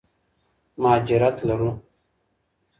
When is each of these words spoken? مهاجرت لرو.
مهاجرت 0.81 1.37
لرو. 1.47 1.71